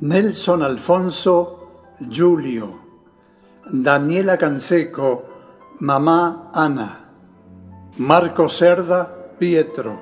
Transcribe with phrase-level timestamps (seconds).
[0.00, 2.80] Nelson Alfonso, Julio,
[3.70, 5.22] Daniela Canseco,
[5.78, 7.12] Mamá Ana,
[7.98, 9.96] Marco Cerda, Pietro,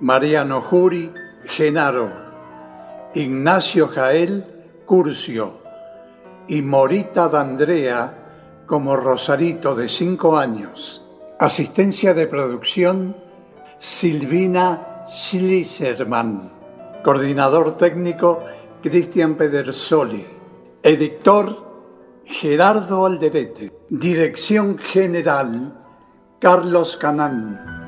[0.00, 1.10] Mariano Juri,
[1.44, 2.10] Genaro,
[3.14, 4.44] Ignacio Jael,
[4.84, 5.60] Curcio
[6.46, 11.02] y Morita D'Andrea como Rosarito de 5 años.
[11.38, 13.16] Asistencia de producción
[13.78, 16.52] Silvina Schliserman.
[17.02, 18.44] Coordinador técnico
[18.82, 20.26] Cristian Pedersoli.
[20.82, 23.70] Editor Gerardo Alderete.
[23.90, 25.76] Dirección general
[26.38, 27.79] Carlos Canán.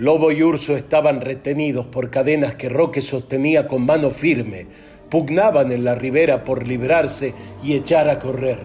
[0.00, 4.66] Lobo y Urso estaban retenidos por cadenas que Roque sostenía con mano firme.
[5.10, 8.60] Pugnaban en la ribera por librarse y echar a correr.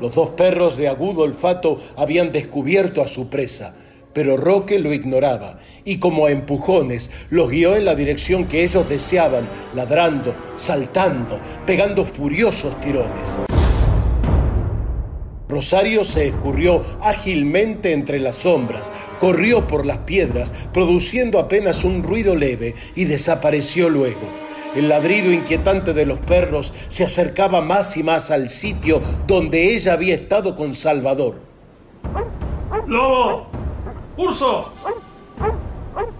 [0.00, 3.76] Los dos perros de agudo olfato habían descubierto a su presa,
[4.12, 8.88] pero Roque lo ignoraba y como a empujones los guió en la dirección que ellos
[8.88, 9.46] deseaban,
[9.76, 13.38] ladrando, saltando, pegando furiosos tirones.
[15.58, 22.36] Rosario se escurrió ágilmente entre las sombras, corrió por las piedras, produciendo apenas un ruido
[22.36, 24.20] leve y desapareció luego.
[24.76, 29.94] El ladrido inquietante de los perros se acercaba más y más al sitio donde ella
[29.94, 31.40] había estado con Salvador.
[32.86, 33.48] ¡Lobo!
[34.16, 34.72] ¡Urso!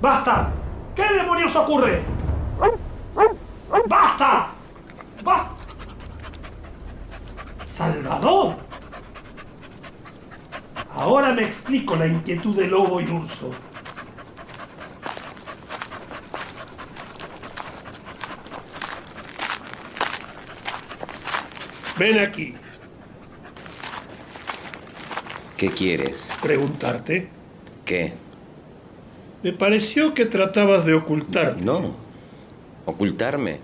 [0.00, 0.50] ¡Basta!
[0.96, 2.00] ¿Qué demonios ocurre?
[3.88, 4.48] ¡Basta!
[5.22, 5.50] ¡Basta!
[7.76, 8.67] ¡Salvador!
[10.98, 13.50] Ahora me explico la inquietud de Lobo y Urso.
[21.98, 22.54] Ven aquí,
[25.56, 26.32] ¿Qué quieres?
[26.40, 27.28] preguntarte.
[27.84, 28.12] ¿Qué?
[29.42, 31.60] Me pareció que tratabas de ocultarte.
[31.64, 31.96] No.
[32.86, 33.58] ¿Ocultarme?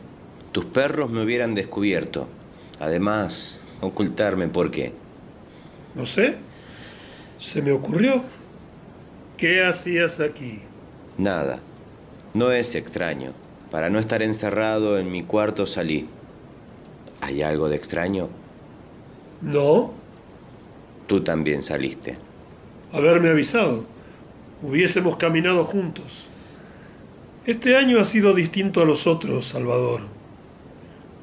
[0.50, 2.28] Tus perros me hubieran descubierto.
[2.80, 4.92] Además, ocultarme por qué.
[5.94, 6.36] No sé.
[7.44, 8.22] Se me ocurrió.
[9.36, 10.60] ¿Qué hacías aquí?
[11.18, 11.60] Nada.
[12.32, 13.32] No es extraño.
[13.70, 16.08] Para no estar encerrado en mi cuarto salí.
[17.20, 18.30] ¿Hay algo de extraño?
[19.42, 19.92] No.
[21.06, 22.16] Tú también saliste.
[22.92, 23.84] Haberme avisado.
[24.62, 26.28] Hubiésemos caminado juntos.
[27.44, 30.00] Este año ha sido distinto a los otros, Salvador.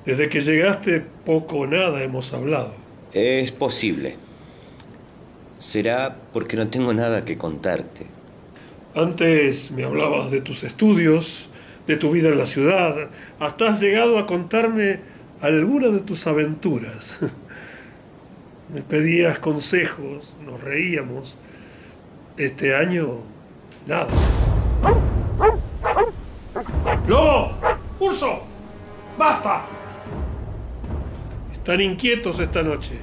[0.05, 2.75] Desde que llegaste, poco o nada hemos hablado.
[3.11, 4.17] Es posible.
[5.61, 8.07] Será porque no tengo nada que contarte.
[8.95, 11.51] Antes me hablabas de tus estudios,
[11.85, 13.09] de tu vida en la ciudad.
[13.39, 15.01] Hasta has llegado a contarme
[15.39, 17.19] alguna de tus aventuras.
[18.73, 21.37] Me pedías consejos, nos reíamos.
[22.37, 23.19] Este año,
[23.85, 24.07] nada.
[27.07, 27.51] ¡Lobo!
[27.99, 28.41] ¡Urso!
[29.15, 29.67] ¡Basta!
[31.53, 32.95] Están inquietos esta noche.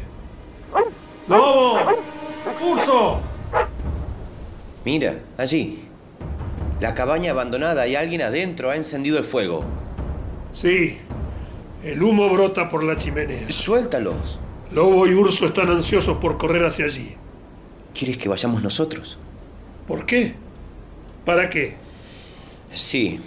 [1.28, 2.17] ¡Lobo!
[2.62, 3.20] ¡Urso!
[4.84, 5.84] Mira, allí.
[6.80, 9.64] La cabaña abandonada y alguien adentro ha encendido el fuego.
[10.52, 10.98] Sí,
[11.84, 13.50] el humo brota por la chimenea.
[13.50, 14.40] Suéltalos.
[14.72, 17.14] Lobo y Urso están ansiosos por correr hacia allí.
[17.94, 19.18] ¿Quieres que vayamos nosotros?
[19.86, 20.34] ¿Por qué?
[21.24, 21.74] ¿Para qué?
[22.70, 23.20] Sí.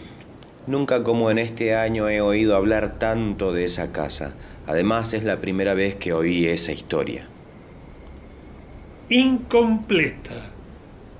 [0.68, 4.36] Nunca como en este año he oído hablar tanto de esa casa.
[4.68, 7.28] Además es la primera vez que oí esa historia.
[9.12, 10.48] Incompleta.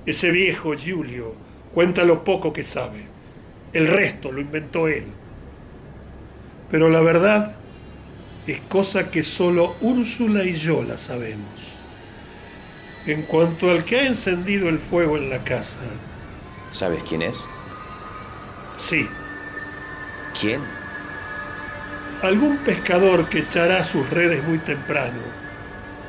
[0.04, 1.36] Ese viejo Giulio
[1.72, 3.06] Cuenta lo poco que sabe.
[3.72, 5.04] El resto lo inventó él.
[6.70, 7.54] Pero la verdad
[8.46, 11.48] es cosa que solo Úrsula y yo la sabemos.
[13.06, 15.80] En cuanto al que ha encendido el fuego en la casa.
[16.72, 17.48] ¿Sabes quién es?
[18.76, 19.08] Sí.
[20.38, 20.60] ¿Quién?
[22.22, 25.41] Algún pescador que echará sus redes muy temprano.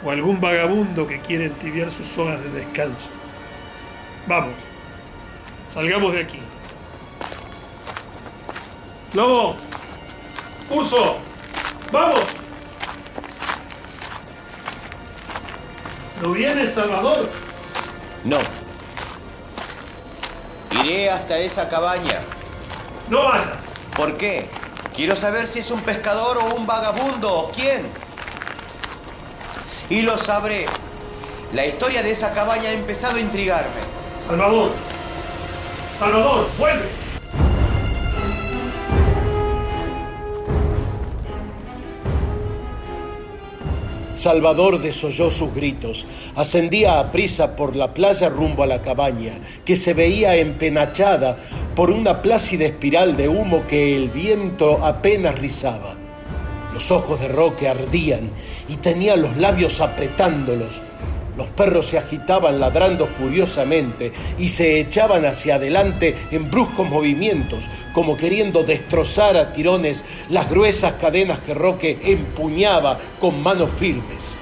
[0.06, 3.10] O algún vagabundo que quiere entibiar sus horas de descanso.
[4.28, 4.54] Vamos.
[5.74, 6.40] Salgamos de aquí.
[9.14, 9.56] Lobo.
[10.70, 11.18] Urso.
[11.92, 12.24] Vamos.
[16.22, 17.30] ¿No vienes, Salvador?
[18.24, 18.38] No.
[20.84, 22.20] Iré hasta esa cabaña.
[23.10, 23.52] No vayas.
[23.96, 24.50] ¿Por qué?
[24.94, 28.03] Quiero saber si es un pescador o un vagabundo o quién.
[29.90, 30.66] Y lo sabré.
[31.54, 33.70] La historia de esa cabaña ha empezado a intrigarme.
[34.28, 34.72] Salvador.
[36.00, 37.04] Salvador, vuelve.
[44.16, 46.06] Salvador desoyó sus gritos.
[46.36, 49.34] Ascendía a prisa por la playa rumbo a la cabaña,
[49.66, 51.36] que se veía empenachada
[51.76, 55.98] por una plácida espiral de humo que el viento apenas rizaba.
[56.74, 58.32] Los ojos de Roque ardían
[58.68, 60.82] y tenía los labios apretándolos.
[61.38, 68.16] Los perros se agitaban ladrando furiosamente y se echaban hacia adelante en bruscos movimientos, como
[68.16, 74.38] queriendo destrozar a tirones las gruesas cadenas que Roque empuñaba con manos firmes.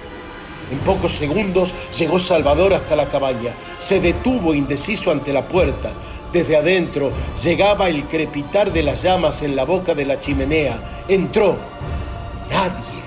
[0.72, 3.54] En pocos segundos llegó Salvador hasta la cabaña.
[3.78, 5.92] Se detuvo indeciso ante la puerta.
[6.32, 7.12] Desde adentro
[7.44, 11.04] llegaba el crepitar de las llamas en la boca de la chimenea.
[11.10, 11.58] Entró.
[12.52, 13.02] Nadie.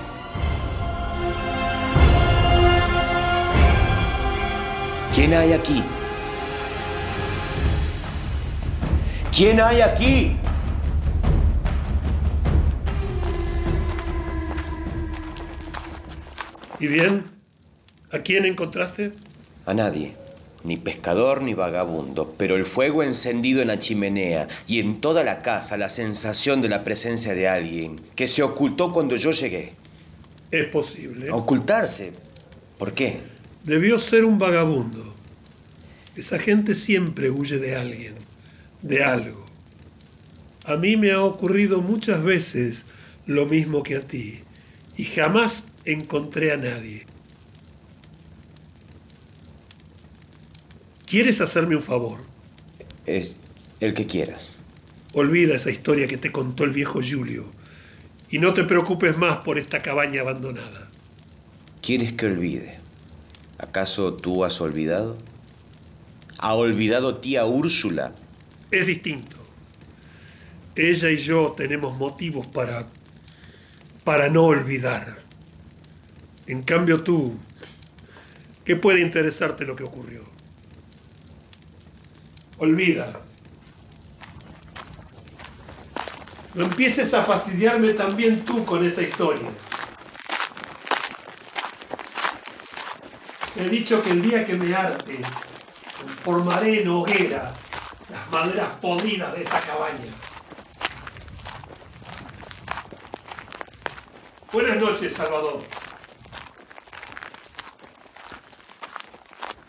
[5.13, 5.83] ¿Quién hay aquí?
[9.35, 10.37] ¿Quién hay aquí?
[16.79, 17.25] ¿Y bien?
[18.11, 19.11] ¿A quién encontraste?
[19.65, 20.24] A nadie.
[20.65, 25.39] Ni pescador ni vagabundo, pero el fuego encendido en la chimenea y en toda la
[25.39, 29.73] casa la sensación de la presencia de alguien que se ocultó cuando yo llegué.
[30.49, 31.29] Es posible.
[31.29, 32.13] ¿Ocultarse?
[32.79, 33.19] ¿Por qué?
[33.63, 35.13] Debió ser un vagabundo.
[36.15, 38.15] Esa gente siempre huye de alguien,
[38.81, 39.45] de algo.
[40.65, 42.85] A mí me ha ocurrido muchas veces
[43.27, 44.39] lo mismo que a ti
[44.97, 47.05] y jamás encontré a nadie.
[51.05, 52.19] ¿Quieres hacerme un favor?
[53.05, 53.37] Es
[53.79, 54.61] el que quieras.
[55.13, 57.45] Olvida esa historia que te contó el viejo Julio
[58.29, 60.89] y no te preocupes más por esta cabaña abandonada.
[61.81, 62.79] ¿Quieres que olvide?
[63.59, 65.17] ¿Acaso tú has olvidado?
[66.39, 68.13] ¿Ha olvidado tía Úrsula?
[68.71, 69.37] Es distinto.
[70.75, 72.87] Ella y yo tenemos motivos para
[74.05, 75.17] para no olvidar.
[76.47, 77.35] En cambio tú,
[78.63, 80.34] ¿qué puede interesarte lo que ocurrió?
[82.57, 83.07] Olvida.
[86.53, 89.49] No empieces a fastidiarme también tú con esa historia.
[93.57, 95.19] He dicho que el día que me arte,
[96.23, 97.53] formaré en hoguera
[98.09, 100.13] las maderas podridas de esa cabaña.
[104.51, 105.59] Buenas noches, Salvador.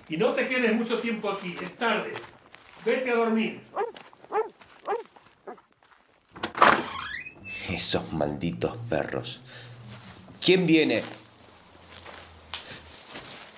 [0.08, 2.12] Y no te quedes mucho tiempo aquí, es tarde.
[2.86, 3.60] Vete a dormir.
[7.68, 9.42] Esos malditos perros.
[10.40, 11.02] ¿Quién viene?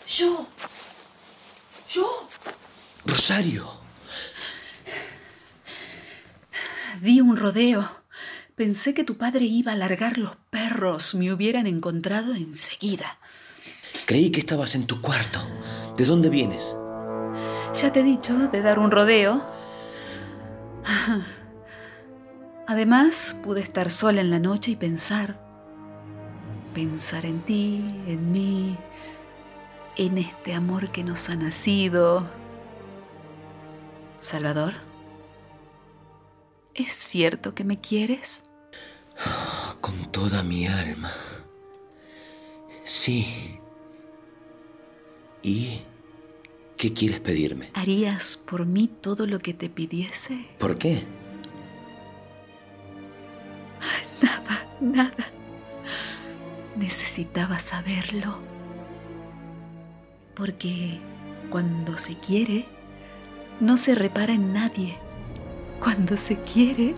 [0.08, 0.49] Yo.
[1.90, 2.26] Yo.
[3.04, 3.68] Rosario.
[7.02, 7.87] Di un rodeo.
[8.56, 11.14] Pensé que tu padre iba a largar los perros.
[11.14, 13.18] Me hubieran encontrado enseguida.
[14.06, 15.38] Creí que estabas en tu cuarto.
[15.99, 16.78] ¿De dónde vienes?
[17.75, 19.40] Ya te he dicho de dar un rodeo.
[22.66, 25.38] Además, pude estar sola en la noche y pensar.
[26.75, 28.76] Pensar en ti, en mí,
[29.96, 32.26] en este amor que nos ha nacido.
[34.20, 34.75] Salvador,
[36.75, 38.42] ¿es cierto que me quieres?
[39.80, 41.10] Con toda mi alma.
[42.84, 43.58] Sí.
[45.42, 45.82] ¿Y
[46.78, 47.70] qué quieres pedirme?
[47.75, 50.47] ¿Harías por mí todo lo que te pidiese?
[50.58, 51.02] ¿Por qué?
[54.23, 55.32] Nada, nada.
[56.76, 58.40] Necesitaba saberlo
[60.35, 61.00] porque
[61.50, 62.64] cuando se quiere,
[63.58, 64.97] no se repara en nadie.
[65.80, 66.94] Cuando se quiere,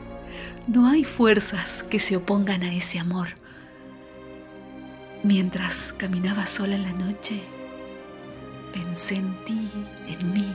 [0.66, 3.28] no hay fuerzas que se opongan a ese amor.
[5.22, 7.42] Mientras caminaba sola en la noche,
[8.72, 9.68] pensé en ti,
[10.06, 10.52] en mí,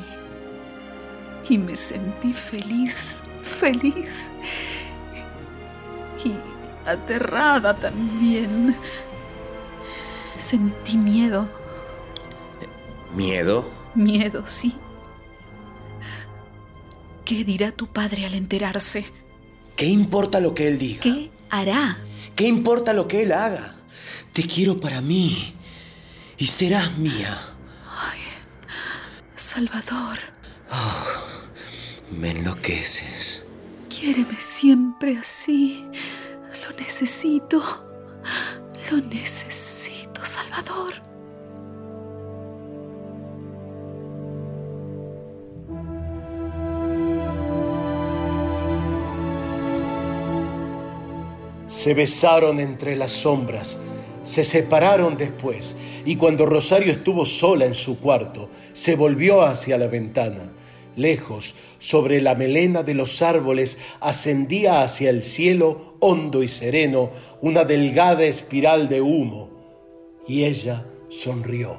[1.50, 4.32] y me sentí feliz, feliz
[6.24, 6.34] y
[6.88, 8.76] aterrada también.
[10.40, 11.48] Sentí miedo.
[13.16, 13.70] ¿Miedo?
[13.94, 14.76] Miedo, sí.
[17.24, 19.06] ¿Qué dirá tu padre al enterarse?
[19.76, 21.02] ¿Qué importa lo que él diga?
[21.02, 21.98] ¿Qué hará?
[22.36, 23.76] ¿Qué importa lo que él haga?
[24.34, 25.54] Te quiero para mí
[26.38, 27.38] y serás mía.
[29.46, 30.18] Salvador.
[30.72, 31.06] Oh,
[32.20, 33.46] me enloqueces.
[33.90, 35.86] Quiéreme siempre así.
[36.64, 37.62] Lo necesito.
[38.90, 40.96] Lo necesito, Salvador.
[51.68, 53.80] Se besaron entre las sombras,
[54.26, 59.88] se separaron después, y cuando Rosario estuvo sola en su cuarto, se volvió hacia la
[59.88, 60.52] ventana.
[60.96, 67.64] Lejos, sobre la melena de los árboles, ascendía hacia el cielo, hondo y sereno, una
[67.64, 69.50] delgada espiral de humo,
[70.28, 71.78] y ella sonrió.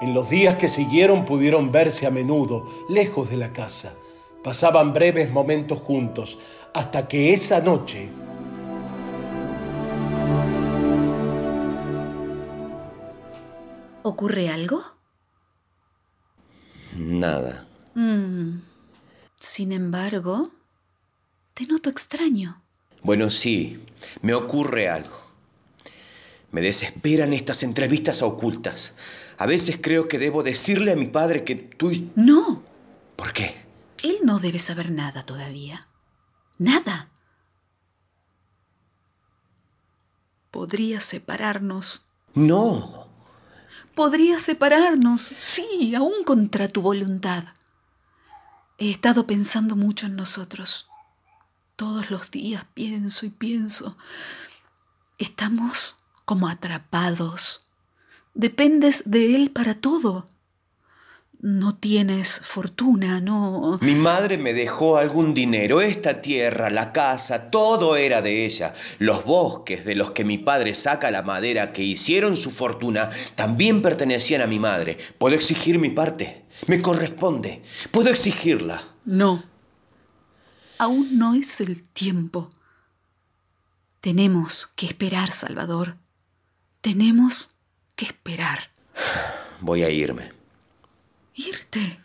[0.00, 3.94] En los días que siguieron pudieron verse a menudo, lejos de la casa.
[4.44, 6.38] Pasaban breves momentos juntos,
[6.74, 8.08] hasta que esa noche...
[14.10, 14.84] ¿Ocurre algo?
[16.96, 17.66] Nada.
[17.96, 18.60] Mm.
[19.40, 20.52] Sin embargo,
[21.54, 22.62] te noto extraño.
[23.02, 23.84] Bueno, sí,
[24.22, 25.20] me ocurre algo.
[26.52, 28.94] Me desesperan estas entrevistas ocultas.
[29.38, 31.90] A veces creo que debo decirle a mi padre que tú...
[31.90, 32.62] y- No,
[33.16, 33.56] ¿Por qué?
[34.04, 35.88] él no debe saber nada todavía.
[36.58, 37.10] Nada.
[40.52, 42.02] Podría separarnos.
[42.34, 43.05] No.
[43.96, 47.44] Podría separarnos, sí, aún contra tu voluntad.
[48.76, 50.86] He estado pensando mucho en nosotros.
[51.76, 53.96] Todos los días pienso y pienso.
[55.16, 57.66] Estamos como atrapados.
[58.34, 60.26] Dependes de él para todo.
[61.40, 63.78] No tienes fortuna, no...
[63.82, 68.72] Mi madre me dejó algún dinero, esta tierra, la casa, todo era de ella.
[68.98, 73.82] Los bosques de los que mi padre saca la madera que hicieron su fortuna también
[73.82, 74.96] pertenecían a mi madre.
[75.18, 76.46] ¿Puedo exigir mi parte?
[76.68, 77.62] Me corresponde.
[77.90, 78.82] Puedo exigirla.
[79.04, 79.44] No.
[80.78, 82.48] Aún no es el tiempo.
[84.00, 85.96] Tenemos que esperar, Salvador.
[86.80, 87.50] Tenemos
[87.94, 88.70] que esperar.
[89.60, 90.35] Voy a irme.
[91.36, 92.00] ¿Irte?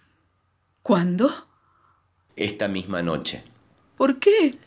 [0.84, 1.32] ¿Cuándo?
[2.36, 3.44] Esta misma noche.
[3.96, 4.58] ¿Por qué?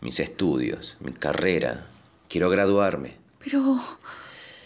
[0.00, 1.86] Mis estudios, mi carrera.
[2.28, 3.14] Quiero graduarme.
[3.38, 3.80] Pero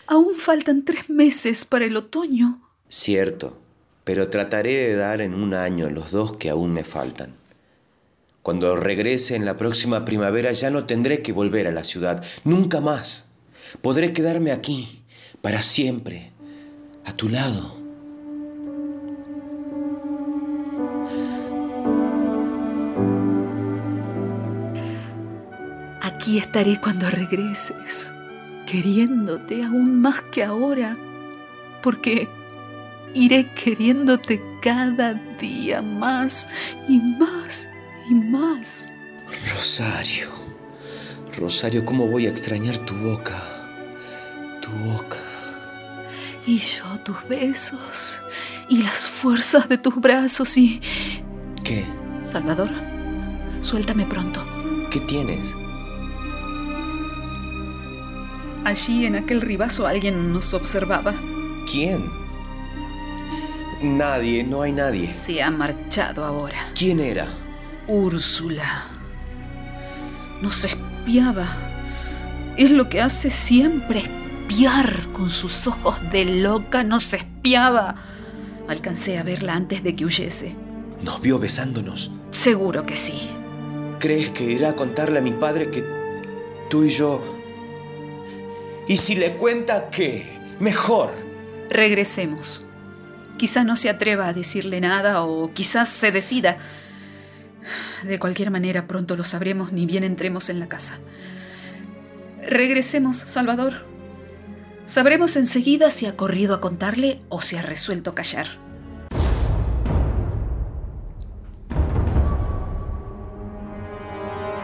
[0.07, 2.63] aún faltan tres meses para el otoño.
[2.89, 3.61] Cierto,
[4.05, 7.35] pero trataré de dar en un año los dos que aún me faltan.
[8.43, 12.81] Cuando regrese en la próxima primavera ya no tendré que volver a la ciudad, nunca
[12.81, 13.27] más.
[13.83, 15.05] Podré quedarme aquí,
[15.43, 16.33] para siempre,
[17.05, 17.80] a tu lado.
[26.31, 28.13] Aquí estaré cuando regreses,
[28.65, 30.97] queriéndote aún más que ahora,
[31.83, 32.29] porque
[33.15, 36.49] iré queriéndote cada día más
[36.89, 37.67] y más
[38.09, 38.87] y más.
[39.57, 40.29] Rosario,
[41.37, 43.43] Rosario, ¿cómo voy a extrañar tu boca?
[44.63, 45.19] Tu boca.
[46.47, 48.21] Y yo tus besos
[48.69, 50.81] y las fuerzas de tus brazos y...
[51.65, 51.85] ¿Qué?
[52.23, 52.71] Salvador,
[53.63, 54.47] suéltame pronto.
[54.93, 55.57] ¿Qué tienes?
[58.71, 61.13] Allí en aquel ribazo alguien nos observaba.
[61.69, 62.09] ¿Quién?
[63.83, 65.13] Nadie, no hay nadie.
[65.13, 66.71] Se ha marchado ahora.
[66.77, 67.27] ¿Quién era?
[67.89, 68.85] Úrsula.
[70.41, 71.49] Nos espiaba.
[72.57, 76.85] Es lo que hace siempre, espiar con sus ojos de loca.
[76.85, 77.97] Nos espiaba.
[78.69, 80.55] Alcancé a verla antes de que huyese.
[81.03, 82.13] Nos vio besándonos.
[82.31, 83.31] Seguro que sí.
[83.99, 85.85] ¿Crees que irá a contarle a mi padre que
[86.69, 87.40] tú y yo...
[88.91, 90.27] ¿Y si le cuenta qué?
[90.59, 91.13] Mejor.
[91.71, 92.65] Regresemos.
[93.39, 96.59] Quizá no se atreva a decirle nada o quizás se decida.
[98.03, 100.99] De cualquier manera, pronto lo sabremos ni bien entremos en la casa.
[102.43, 103.87] Regresemos, Salvador.
[104.87, 108.49] Sabremos enseguida si ha corrido a contarle o si ha resuelto callar.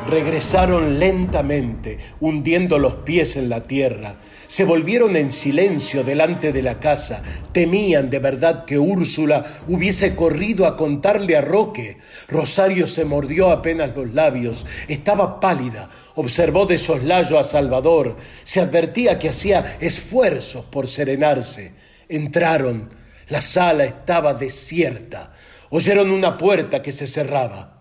[0.08, 4.14] Regresaron lentamente, hundiendo los pies en la tierra.
[4.46, 7.22] Se volvieron en silencio delante de la casa.
[7.50, 11.96] Temían de verdad que Úrsula hubiese corrido a contarle a Roque.
[12.28, 14.64] Rosario se mordió apenas los labios.
[14.86, 15.88] Estaba pálida.
[16.14, 18.16] Observó de soslayo a Salvador.
[18.44, 21.72] Se advertía que hacía esfuerzos por serenarse.
[22.08, 22.90] Entraron.
[23.28, 25.32] La sala estaba desierta.
[25.70, 27.80] Oyeron una puerta que se cerraba.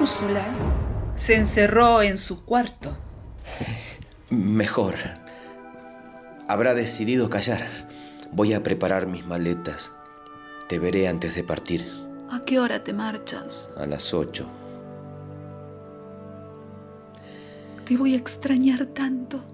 [0.00, 0.46] Úrsula
[1.14, 2.96] se encerró en su cuarto.
[4.30, 4.94] Mejor.
[6.48, 7.66] Habrá decidido callar.
[8.32, 9.92] Voy a preparar mis maletas.
[10.68, 11.86] Te veré antes de partir.
[12.30, 13.68] ¿A qué hora te marchas?
[13.76, 14.46] A las ocho.
[17.84, 19.44] Te voy a extrañar tanto.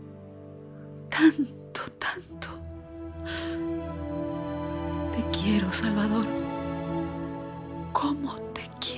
[1.11, 2.49] Tanto, tanto.
[5.12, 6.26] Te quiero, Salvador.
[7.93, 8.96] ¿Cómo te quiero?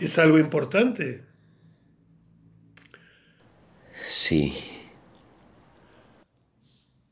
[0.00, 1.24] ¿Es algo importante?
[3.94, 4.56] Sí.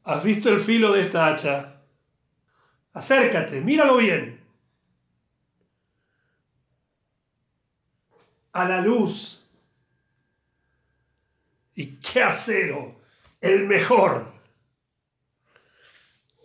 [0.05, 1.83] ¿Has visto el filo de esta hacha?
[2.93, 4.41] Acércate, míralo bien.
[8.53, 9.45] A la luz.
[11.75, 13.01] ¿Y qué acero?
[13.41, 14.33] El mejor.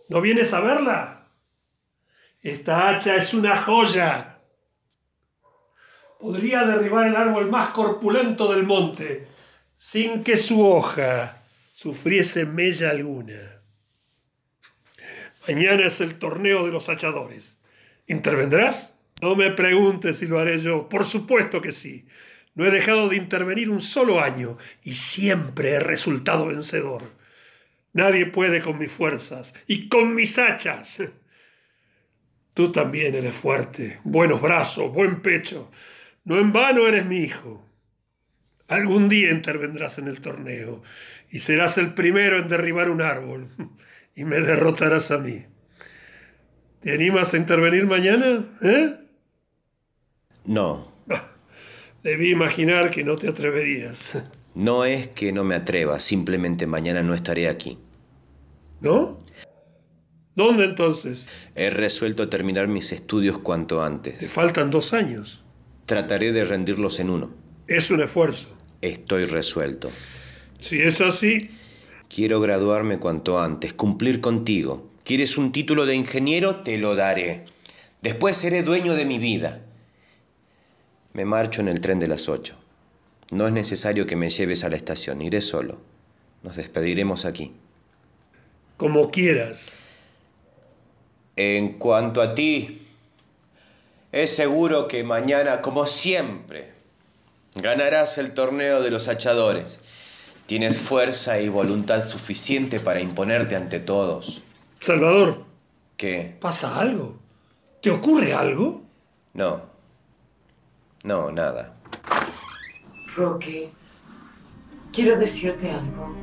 [0.08, 1.28] ¿No vienes a verla?
[2.42, 4.31] Esta hacha es una joya
[6.22, 9.26] podría derribar el árbol más corpulento del monte
[9.76, 13.60] sin que su hoja sufriese mella alguna.
[15.48, 17.58] Mañana es el torneo de los hachadores.
[18.06, 18.94] ¿Intervendrás?
[19.20, 20.88] No me preguntes si lo haré yo.
[20.88, 22.06] Por supuesto que sí.
[22.54, 27.10] No he dejado de intervenir un solo año y siempre he resultado vencedor.
[27.94, 31.02] Nadie puede con mis fuerzas y con mis hachas.
[32.54, 35.68] Tú también eres fuerte, buenos brazos, buen pecho.
[36.24, 37.64] No en vano eres mi hijo.
[38.68, 40.82] Algún día intervendrás en el torneo
[41.30, 43.48] y serás el primero en derribar un árbol
[44.14, 45.44] y me derrotarás a mí.
[46.80, 48.44] ¿Te animas a intervenir mañana?
[48.60, 48.96] ¿Eh?
[50.44, 50.92] No.
[52.02, 54.18] Debí imaginar que no te atreverías.
[54.54, 57.78] No es que no me atreva, simplemente mañana no estaré aquí.
[58.82, 59.18] ¿No?
[60.34, 61.26] ¿Dónde entonces?
[61.54, 64.18] He resuelto terminar mis estudios cuanto antes.
[64.18, 65.42] Te faltan dos años.
[65.86, 67.34] Trataré de rendirlos en uno.
[67.66, 68.48] Es un esfuerzo.
[68.80, 69.90] Estoy resuelto.
[70.58, 71.50] Si es así...
[72.08, 74.90] Quiero graduarme cuanto antes, cumplir contigo.
[75.02, 76.56] ¿Quieres un título de ingeniero?
[76.56, 77.46] Te lo daré.
[78.02, 79.62] Después seré dueño de mi vida.
[81.14, 82.58] Me marcho en el tren de las ocho.
[83.30, 85.80] No es necesario que me lleves a la estación, iré solo.
[86.42, 87.52] Nos despediremos aquí.
[88.76, 89.72] Como quieras.
[91.36, 92.81] En cuanto a ti,
[94.12, 96.70] es seguro que mañana, como siempre,
[97.54, 99.80] ganarás el torneo de los hachadores.
[100.46, 104.42] Tienes fuerza y voluntad suficiente para imponerte ante todos.
[104.80, 105.44] Salvador.
[105.96, 106.36] ¿Qué?
[106.40, 107.16] ¿Pasa algo?
[107.80, 108.82] ¿Te ocurre algo?
[109.32, 109.62] No.
[111.04, 111.74] No, nada.
[113.16, 113.70] Roque,
[114.92, 116.14] quiero decirte algo.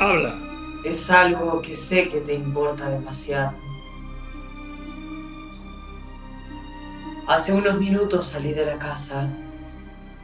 [0.00, 0.53] Habla.
[0.84, 3.52] Es algo que sé que te importa demasiado.
[7.26, 9.28] Hace unos minutos salí de la casa.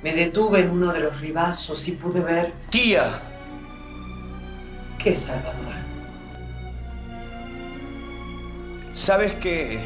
[0.03, 2.53] Me detuve en uno de los ribazos y pude ver...
[2.68, 3.09] ¡Tía!
[4.99, 5.75] ¿Qué, Salvador?
[8.92, 9.81] ¿Sabes qué?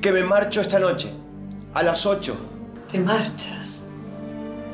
[0.00, 1.10] Que me marcho esta noche,
[1.74, 2.34] a las ocho.
[2.90, 3.84] ¿Te marchas?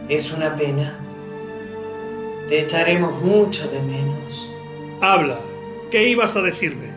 [0.09, 1.00] Es una pena.
[2.51, 4.51] Te echaremos mucho de menos.
[5.01, 5.39] Habla.
[5.89, 6.89] ¿Qué ibas a decirme?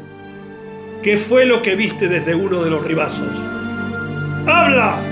[1.03, 3.29] ¿Qué fue lo que viste desde uno de los ribazos?
[4.47, 5.11] ¡Habla!